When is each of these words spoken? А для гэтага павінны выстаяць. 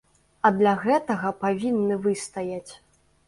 А 0.47 0.51
для 0.59 0.71
гэтага 0.85 1.33
павінны 1.45 1.99
выстаяць. 2.07 2.71